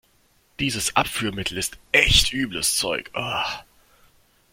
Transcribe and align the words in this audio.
Dieses 0.59 0.95
Abführmittel 0.95 1.59
ist 1.59 1.77
echt 1.91 2.33
übles 2.33 2.75
Zeug. 2.75 3.11